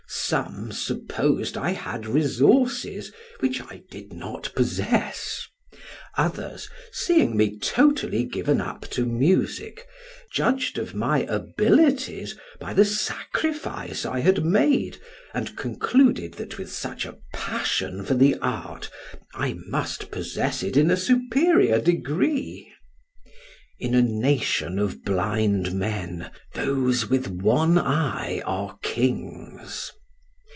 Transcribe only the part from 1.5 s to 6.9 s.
I had resources which I did not possess; others,